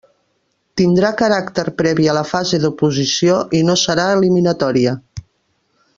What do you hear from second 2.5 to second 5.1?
d'oposició i no serà eliminatòria.